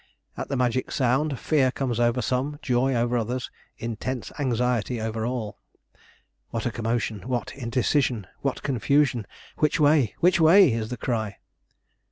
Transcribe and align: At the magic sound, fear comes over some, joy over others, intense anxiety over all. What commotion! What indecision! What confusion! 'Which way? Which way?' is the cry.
At 0.35 0.49
the 0.49 0.57
magic 0.57 0.89
sound, 0.89 1.37
fear 1.37 1.69
comes 1.69 1.99
over 1.99 2.23
some, 2.23 2.57
joy 2.63 2.95
over 2.95 3.15
others, 3.15 3.51
intense 3.77 4.31
anxiety 4.39 4.99
over 4.99 5.27
all. 5.27 5.59
What 6.49 6.63
commotion! 6.73 7.19
What 7.27 7.53
indecision! 7.55 8.25
What 8.41 8.63
confusion! 8.63 9.27
'Which 9.57 9.79
way? 9.79 10.15
Which 10.19 10.39
way?' 10.41 10.73
is 10.73 10.89
the 10.89 10.97
cry. 10.97 11.37